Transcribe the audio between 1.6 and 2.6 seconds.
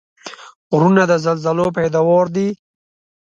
پیداوار دي.